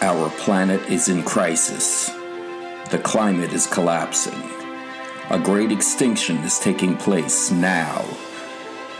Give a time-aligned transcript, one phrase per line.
[0.00, 2.08] Our planet is in crisis.
[2.90, 4.40] The climate is collapsing.
[5.30, 8.04] A great extinction is taking place now.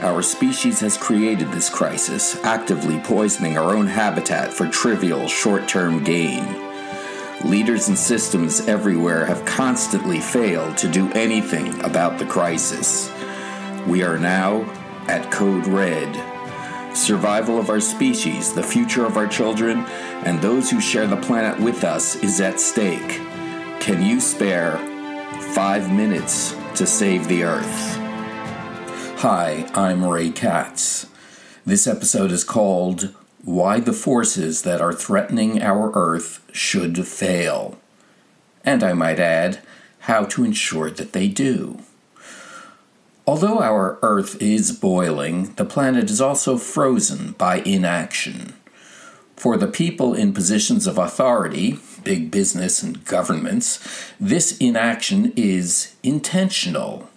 [0.01, 6.03] Our species has created this crisis, actively poisoning our own habitat for trivial short term
[6.03, 6.45] gain.
[7.45, 13.09] Leaders and systems everywhere have constantly failed to do anything about the crisis.
[13.87, 14.63] We are now
[15.07, 16.38] at Code Red.
[16.99, 19.79] Survival of our species, the future of our children,
[20.27, 23.21] and those who share the planet with us is at stake.
[23.81, 24.77] Can you spare
[25.55, 27.97] five minutes to save the Earth?
[29.21, 31.07] Hi, I'm Ray Katz.
[31.65, 37.79] This episode is called Why the Forces That Are Threatening Our Earth Should Fail.
[38.65, 39.61] And I might add,
[40.01, 41.79] how to ensure that they do.
[43.29, 48.55] Although our Earth is boiling, the planet is also frozen by inaction.
[49.37, 53.87] For the people in positions of authority, big business and governments,
[54.19, 57.11] this inaction is intentional.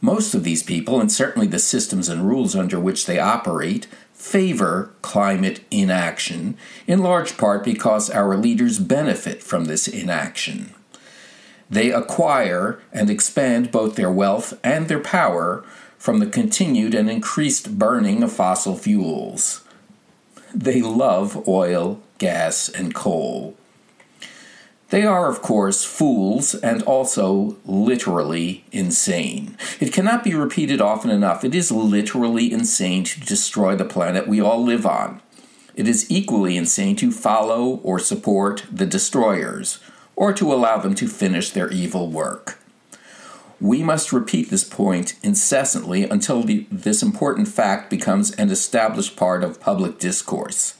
[0.00, 4.92] Most of these people, and certainly the systems and rules under which they operate, favor
[5.02, 10.72] climate inaction, in large part because our leaders benefit from this inaction.
[11.72, 15.64] They acquire and expand both their wealth and their power
[15.96, 19.64] from the continued and increased burning of fossil fuels.
[20.54, 23.56] They love oil, gas, and coal.
[24.90, 29.56] They are, of course, fools and also literally insane.
[29.80, 31.42] It cannot be repeated often enough.
[31.42, 35.22] It is literally insane to destroy the planet we all live on.
[35.74, 39.78] It is equally insane to follow or support the destroyers
[40.22, 42.60] or to allow them to finish their evil work.
[43.60, 49.42] We must repeat this point incessantly until the, this important fact becomes an established part
[49.42, 50.76] of public discourse.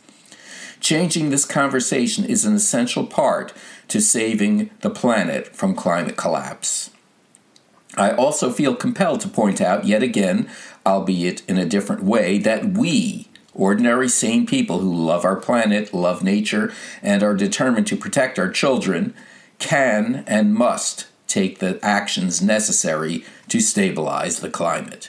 [0.79, 3.53] Changing this conversation is an essential part
[3.89, 6.91] to saving the planet from climate collapse.
[7.97, 10.49] I also feel compelled to point out yet again,
[10.87, 16.25] albeit in a different way, that we Ordinary, sane people who love our planet, love
[16.25, 16.73] nature,
[17.03, 19.15] and are determined to protect our children
[19.63, 25.09] can and must take the actions necessary to stabilize the climate.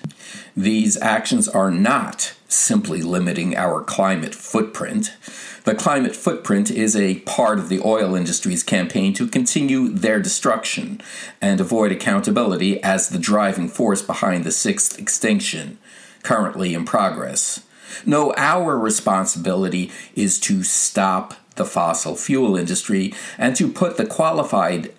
[0.55, 5.17] These actions are not simply limiting our climate footprint.
[5.63, 11.01] The climate footprint is a part of the oil industry's campaign to continue their destruction
[11.41, 15.79] and avoid accountability as the driving force behind the sixth extinction
[16.21, 17.65] currently in progress.
[18.05, 24.93] No, our responsibility is to stop the fossil fuel industry and to put the qualified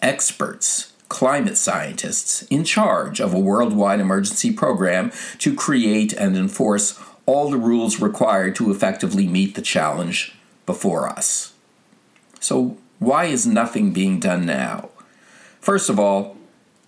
[0.00, 7.50] experts, climate scientists, in charge of a worldwide emergency program to create and enforce all
[7.50, 10.34] the rules required to effectively meet the challenge
[10.64, 11.52] before us.
[12.40, 14.90] So, why is nothing being done now?
[15.60, 16.36] First of all,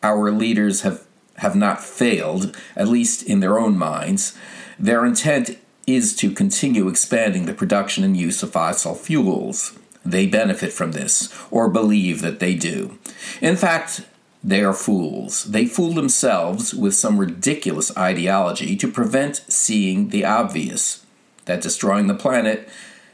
[0.02, 1.04] our leaders have,
[1.38, 4.36] have not failed, at least in their own minds.
[4.78, 9.78] Their intent is to continue expanding the production and use of fossil fuels.
[10.04, 12.98] They benefit from this, or believe that they do.
[13.40, 14.02] In fact,
[14.44, 15.44] they are fools.
[15.44, 21.04] They fool themselves with some ridiculous ideology to prevent seeing the obvious
[21.46, 22.68] that destroying the planet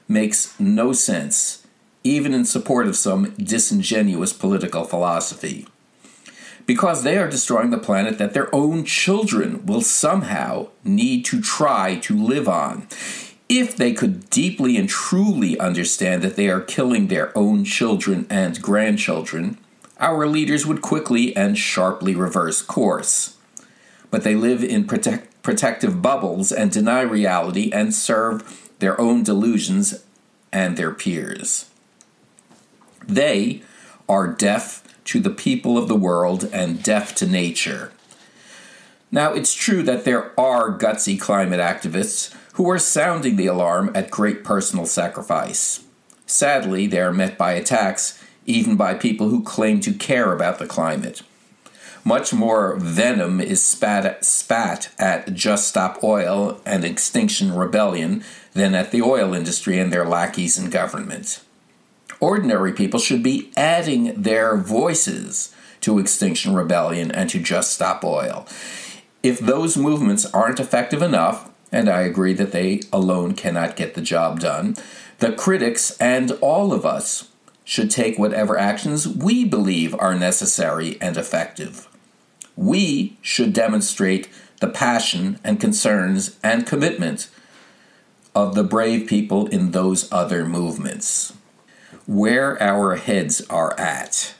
[0.09, 1.67] makes no sense,
[2.03, 5.67] even in support of some disingenuous political philosophy
[6.67, 11.97] because they are destroying the planet that their own children will somehow need to try
[11.97, 12.87] to live on.
[13.49, 18.61] If they could deeply and truly understand that they are killing their own children and
[18.63, 19.59] grandchildren,
[20.01, 23.37] our leaders would quickly and sharply reverse course.
[24.11, 30.05] But they live in protect- protective bubbles and deny reality and serve their own delusions
[30.53, 31.71] and their peers.
[33.07, 33.63] They
[34.09, 37.93] are deaf to the people of the world and deaf to nature.
[39.11, 44.11] Now, it's true that there are gutsy climate activists who are sounding the alarm at
[44.11, 45.85] great personal sacrifice.
[46.27, 50.67] Sadly, they are met by attacks even by people who claim to care about the
[50.67, 51.23] climate.
[52.05, 58.23] Much more venom is spat at, spat at Just Stop Oil and Extinction Rebellion
[58.53, 61.41] than at the oil industry and their lackeys in government
[62.21, 68.47] ordinary people should be adding their voices to Extinction Rebellion and to Just Stop Oil.
[69.23, 74.01] If those movements aren't effective enough, and I agree that they alone cannot get the
[74.01, 74.77] job done,
[75.19, 77.31] the critics and all of us
[77.65, 81.89] should take whatever actions we believe are necessary and effective.
[82.57, 84.29] We should demonstrate
[84.61, 87.29] the passion and concerns and commitment
[88.35, 91.33] of the brave people in those other movements.
[92.07, 94.35] Where our heads are at.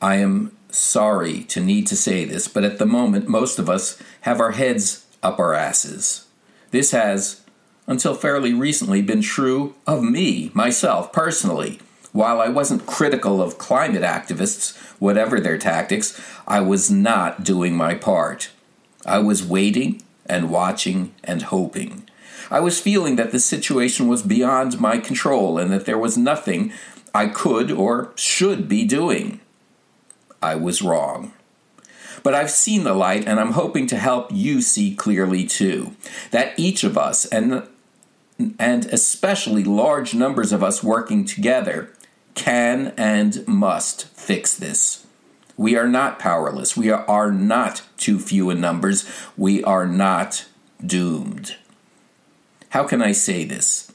[0.00, 4.00] I am sorry to need to say this, but at the moment, most of us
[4.22, 6.26] have our heads up our asses.
[6.70, 7.42] This has,
[7.86, 11.80] until fairly recently, been true of me, myself, personally.
[12.12, 17.94] While I wasn't critical of climate activists, whatever their tactics, I was not doing my
[17.94, 18.50] part.
[19.04, 22.05] I was waiting and watching and hoping.
[22.50, 26.72] I was feeling that the situation was beyond my control and that there was nothing
[27.14, 29.40] I could or should be doing.
[30.42, 31.32] I was wrong.
[32.22, 35.94] But I've seen the light, and I'm hoping to help you see clearly too
[36.32, 37.62] that each of us, and,
[38.58, 41.90] and especially large numbers of us working together,
[42.34, 45.06] can and must fix this.
[45.56, 46.76] We are not powerless.
[46.76, 49.08] We are not too few in numbers.
[49.36, 50.46] We are not
[50.84, 51.56] doomed.
[52.70, 53.92] How can I say this?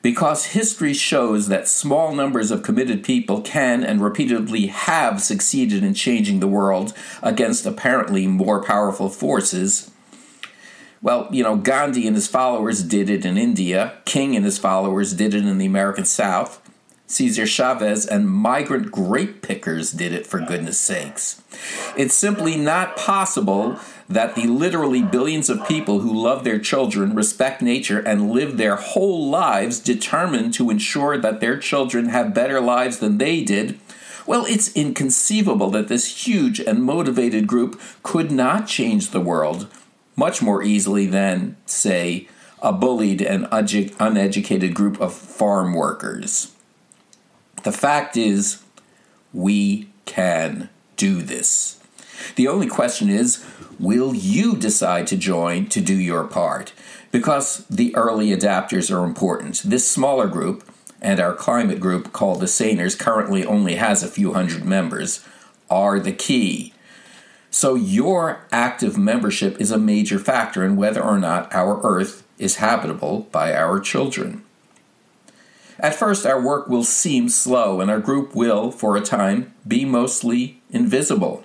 [0.00, 5.94] Because history shows that small numbers of committed people can and repeatedly have succeeded in
[5.94, 9.90] changing the world against apparently more powerful forces.
[11.02, 15.14] Well, you know, Gandhi and his followers did it in India, King and his followers
[15.14, 16.62] did it in the American South.
[17.08, 21.42] Cesar Chavez and migrant grape pickers did it, for goodness sakes.
[21.96, 27.60] It's simply not possible that the literally billions of people who love their children, respect
[27.60, 32.98] nature, and live their whole lives determined to ensure that their children have better lives
[32.98, 33.78] than they did.
[34.26, 39.68] Well, it's inconceivable that this huge and motivated group could not change the world
[40.16, 42.28] much more easily than, say,
[42.60, 46.54] a bullied and uneducated group of farm workers.
[47.62, 48.62] The fact is,
[49.32, 51.78] we can do this.
[52.34, 53.44] The only question is
[53.78, 56.72] will you decide to join to do your part?
[57.10, 59.62] Because the early adapters are important.
[59.64, 60.68] This smaller group,
[61.00, 65.24] and our climate group called the Saners currently only has a few hundred members,
[65.70, 66.74] are the key.
[67.50, 72.56] So your active membership is a major factor in whether or not our Earth is
[72.56, 74.44] habitable by our children.
[75.80, 79.84] At first, our work will seem slow, and our group will, for a time, be
[79.84, 81.44] mostly invisible.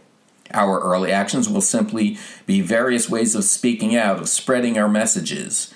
[0.52, 5.74] Our early actions will simply be various ways of speaking out, of spreading our messages.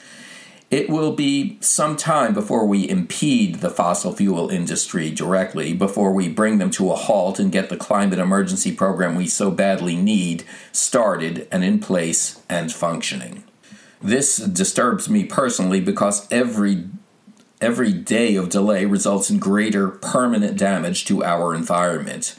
[0.69, 6.28] It will be some time before we impede the fossil fuel industry directly, before we
[6.28, 10.44] bring them to a halt and get the climate emergency program we so badly need
[10.74, 13.44] started and in place and functioning.
[14.02, 16.86] This disturbs me personally because every
[17.60, 22.36] every day of delay results in greater permanent damage to our environment.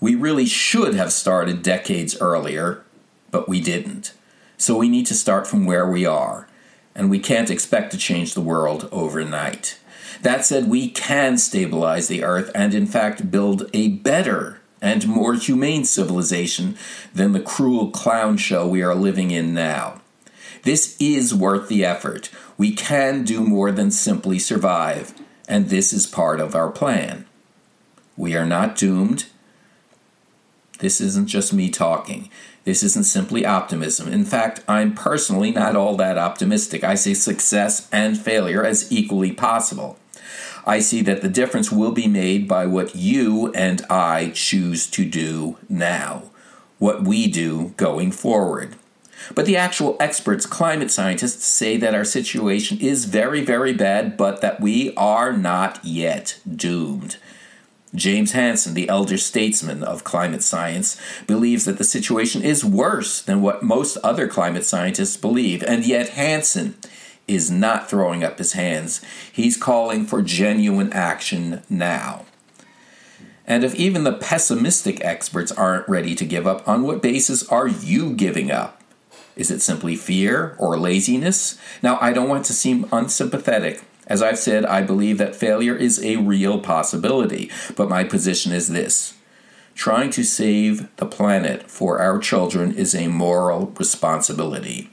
[0.00, 2.84] We really should have started decades earlier,
[3.30, 4.12] but we didn't.
[4.58, 6.48] So we need to start from where we are,
[6.94, 9.78] and we can't expect to change the world overnight.
[10.22, 15.34] That said, we can stabilize the Earth and, in fact, build a better and more
[15.34, 16.76] humane civilization
[17.14, 20.00] than the cruel clown show we are living in now.
[20.62, 22.30] This is worth the effort.
[22.58, 25.14] We can do more than simply survive,
[25.48, 27.26] and this is part of our plan.
[28.16, 29.26] We are not doomed.
[30.78, 32.30] This isn't just me talking.
[32.64, 34.08] This isn't simply optimism.
[34.08, 36.82] In fact, I'm personally not all that optimistic.
[36.82, 39.98] I see success and failure as equally possible.
[40.66, 45.04] I see that the difference will be made by what you and I choose to
[45.04, 46.24] do now,
[46.78, 48.74] what we do going forward.
[49.34, 54.40] But the actual experts, climate scientists, say that our situation is very, very bad, but
[54.40, 57.16] that we are not yet doomed.
[57.96, 63.40] James Hansen, the elder statesman of climate science, believes that the situation is worse than
[63.40, 66.76] what most other climate scientists believe, and yet Hansen
[67.26, 69.00] is not throwing up his hands.
[69.32, 72.26] He's calling for genuine action now.
[73.46, 77.68] And if even the pessimistic experts aren't ready to give up, on what basis are
[77.68, 78.82] you giving up?
[79.36, 81.58] Is it simply fear or laziness?
[81.82, 83.82] Now, I don't want to seem unsympathetic.
[84.06, 88.68] As I've said, I believe that failure is a real possibility, but my position is
[88.68, 89.14] this
[89.74, 94.90] trying to save the planet for our children is a moral responsibility.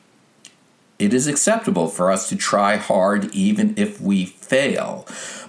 [0.99, 5.07] It is acceptable for us to try hard even if we fail,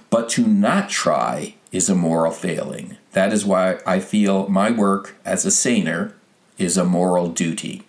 [0.09, 2.95] but to not try is a moral failing.
[3.11, 6.15] That is why I feel my work as a saner
[6.57, 7.83] is a moral duty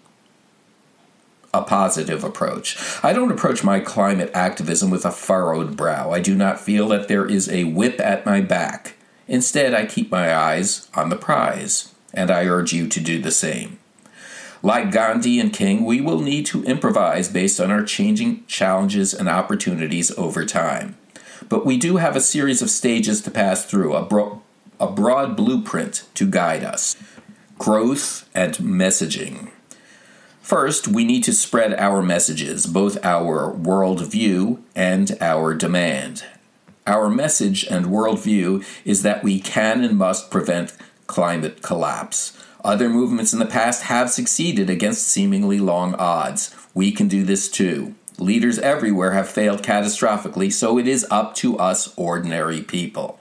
[1.56, 2.76] a positive approach.
[3.02, 6.10] I don't approach my climate activism with a furrowed brow.
[6.12, 8.94] I do not feel that there is a whip at my back.
[9.28, 13.30] Instead, I keep my eyes on the prize, and I urge you to do the
[13.30, 13.78] same.
[14.62, 19.28] Like Gandhi and King, we will need to improvise based on our changing challenges and
[19.28, 20.96] opportunities over time.
[21.48, 24.42] but we do have a series of stages to pass through, a, bro-
[24.80, 26.96] a broad blueprint to guide us.
[27.58, 29.50] Growth and messaging.
[30.46, 36.22] First, we need to spread our messages, both our worldview and our demand.
[36.86, 40.72] Our message and worldview is that we can and must prevent
[41.08, 42.40] climate collapse.
[42.64, 46.54] Other movements in the past have succeeded against seemingly long odds.
[46.74, 47.96] We can do this too.
[48.16, 53.18] Leaders everywhere have failed catastrophically, so it is up to us ordinary people.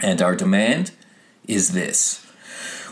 [0.00, 0.92] And our demand
[1.46, 2.24] is this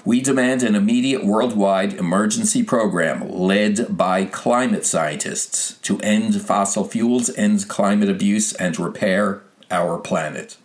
[0.07, 7.29] we demand an immediate worldwide emergency program led by climate scientists to end fossil fuels,
[7.37, 10.57] end climate abuse, and repair our planet.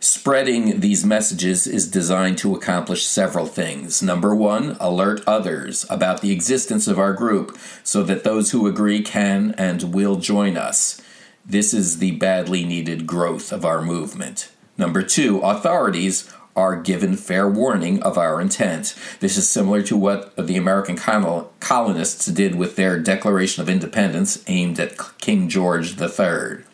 [0.00, 4.02] Spreading these messages is designed to accomplish several things.
[4.02, 9.02] Number one, alert others about the existence of our group so that those who agree
[9.02, 11.02] can and will join us.
[11.44, 14.50] This is the badly needed growth of our movement.
[14.78, 18.96] Number two, authorities are given fair warning of our intent.
[19.20, 24.80] This is similar to what the American colonists did with their Declaration of Independence aimed
[24.80, 26.64] at King George III.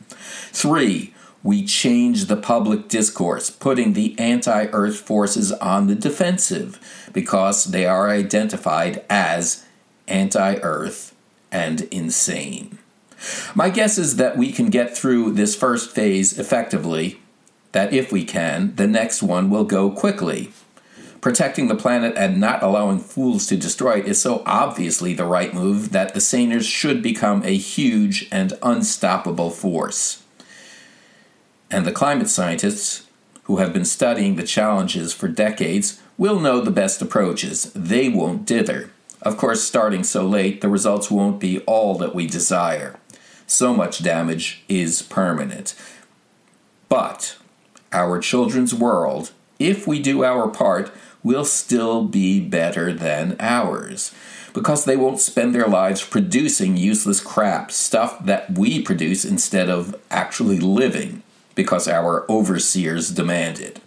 [0.52, 1.12] Three,
[1.42, 6.78] we change the public discourse, putting the anti Earth forces on the defensive
[7.12, 9.66] because they are identified as
[10.06, 11.14] anti Earth
[11.50, 12.78] and insane.
[13.54, 17.21] My guess is that we can get through this first phase effectively
[17.72, 20.52] that if we can, the next one will go quickly.
[21.20, 25.54] Protecting the planet and not allowing fools to destroy it is so obviously the right
[25.54, 30.22] move that the saners should become a huge and unstoppable force.
[31.70, 33.06] And the climate scientists,
[33.44, 37.72] who have been studying the challenges for decades, will know the best approaches.
[37.72, 38.90] They won't dither.
[39.22, 42.98] Of course, starting so late, the results won't be all that we desire.
[43.46, 45.74] So much damage is permanent.
[46.88, 47.36] But
[47.92, 50.90] our children's world, if we do our part,
[51.22, 54.12] will still be better than ours.
[54.52, 59.94] Because they won't spend their lives producing useless crap, stuff that we produce instead of
[60.10, 61.22] actually living,
[61.54, 63.80] because our overseers demand it.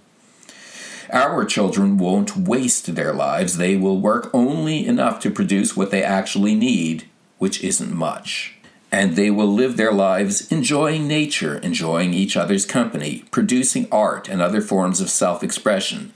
[1.11, 6.03] Our children won't waste their lives, they will work only enough to produce what they
[6.03, 7.07] actually need,
[7.37, 8.55] which isn't much
[8.91, 14.41] and they will live their lives enjoying nature, enjoying each other's company, producing art and
[14.41, 16.13] other forms of self expression.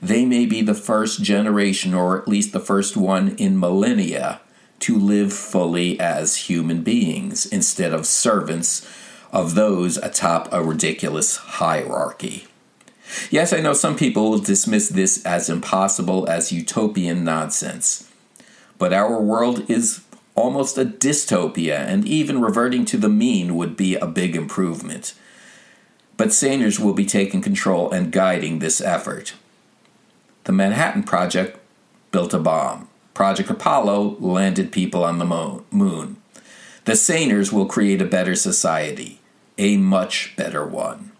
[0.00, 4.40] They may be the first generation, or at least the first one in millennia,
[4.80, 8.86] to live fully as human beings instead of servants
[9.32, 12.46] of those atop a ridiculous hierarchy.
[13.30, 18.10] Yes, I know some people will dismiss this as impossible, as utopian nonsense.
[18.78, 20.03] But our world is
[20.34, 25.14] almost a dystopia, and even reverting to the mean would be a big improvement.
[26.16, 29.34] But saners will be taking control and guiding this effort.
[30.44, 31.58] The Manhattan Project
[32.12, 32.88] built a bomb.
[33.14, 35.24] Project Apollo landed people on the
[35.70, 36.16] moon.
[36.84, 39.20] The saners will create a better society,
[39.56, 41.12] a much better one.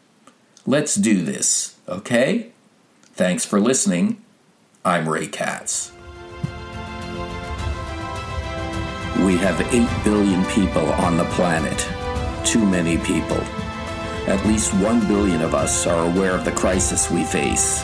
[0.67, 2.51] Let's do this, okay?
[3.15, 4.21] Thanks for listening.
[4.85, 5.94] I'm Ray Katz.
[9.25, 11.89] We have 8 billion people on the planet.
[12.45, 13.41] Too many people.
[14.29, 17.83] At least 1 billion of us are aware of the crisis we face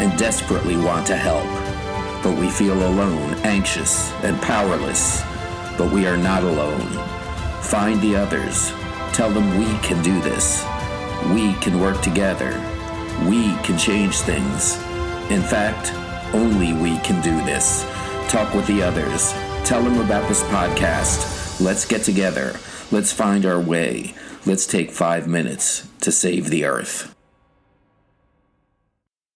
[0.00, 1.46] and desperately want to help.
[2.24, 5.22] But we feel alone, anxious, and powerless.
[5.78, 6.88] But we are not alone.
[7.62, 8.72] Find the others.
[9.12, 10.64] Tell them we can do this.
[11.32, 12.50] We can work together.
[13.28, 14.74] We can change things.
[15.30, 15.92] In fact,
[16.34, 17.84] only we can do this.
[18.28, 19.32] Talk with the others
[19.64, 21.58] Tell them about this podcast.
[21.58, 22.60] Let's get together.
[22.90, 24.14] Let's find our way.
[24.44, 27.13] Let's take five minutes to save the earth.